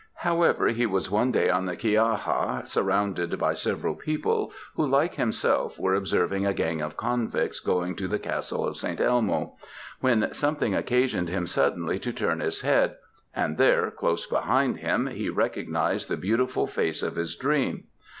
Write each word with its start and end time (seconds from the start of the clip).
However, 0.15 0.69
he 0.69 0.87
was 0.87 1.11
one 1.11 1.31
day 1.31 1.51
on 1.51 1.67
the 1.67 1.75
Chiaja, 1.75 2.65
surrounded 2.65 3.37
by 3.37 3.53
several 3.53 3.93
people, 3.93 4.51
who 4.75 4.83
like 4.83 5.13
himself, 5.13 5.77
were 5.79 5.93
observing 5.93 6.43
a 6.43 6.55
gang 6.55 6.81
of 6.81 6.97
convicts 6.97 7.59
going 7.59 7.95
to 7.97 8.07
the 8.07 8.17
Castle 8.17 8.67
of 8.67 8.77
St. 8.77 8.99
Elmo; 8.99 9.57
when 9.99 10.33
something 10.33 10.73
occasioned 10.73 11.29
him 11.29 11.45
suddenly 11.45 11.99
to 11.99 12.11
turn 12.11 12.39
his 12.39 12.61
head, 12.61 12.95
and 13.35 13.59
there, 13.59 13.91
close 13.91 14.25
behind 14.25 14.77
him, 14.77 15.05
he 15.05 15.29
recognized 15.29 16.09
the 16.09 16.17
beautiful 16.17 16.65
face 16.65 17.03
of 17.03 17.15
his 17.15 17.35
dream. 17.35 17.83